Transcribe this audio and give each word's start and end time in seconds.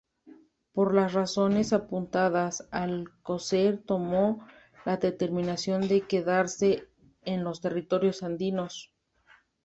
Por 0.73 0.95
las 0.95 1.13
razones 1.13 1.73
apuntadas, 1.73 2.67
Alcocer 2.71 3.77
tomó 3.83 4.47
la 4.83 4.97
determinación 4.97 5.87
de 5.87 6.01
quedarse 6.07 6.87
en 7.23 7.43
los 7.43 7.61
territorios 7.61 8.23
andinos. 8.23 8.91